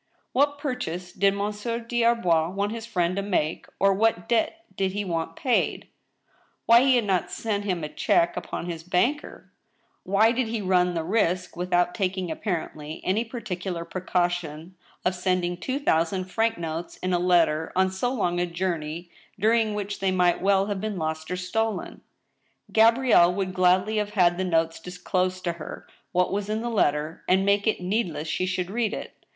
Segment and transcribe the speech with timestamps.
[0.31, 4.93] What |>urchase did Monsieur des Arbois want his friend to make, or what debt did
[4.93, 5.89] he want paid?
[6.65, 9.51] Why he had not sent him a check upon his banker?
[10.01, 14.73] Why did he run the risk, without taking appar ently any particular precaution,
[15.05, 19.75] of sending two thousand franc notes in a letter on so long a journey, during
[19.75, 22.01] which they might well have been lost or stolen}
[22.73, 27.23] Gabrielle would gladly have had the notes disclose to her what was in the letter,
[27.29, 29.13] and make it needless she should read it.